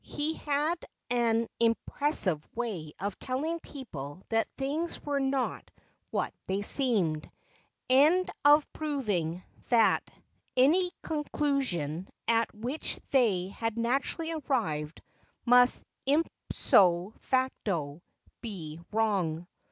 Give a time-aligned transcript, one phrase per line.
[0.03, 5.69] He had an impres sive way of telling people that things were not
[6.09, 7.29] what they seemed,
[7.87, 10.01] and of proving that
[10.57, 15.03] any conclusion at which they had naturally arrived
[15.45, 18.01] must ipso facto
[18.41, 19.45] be wrong.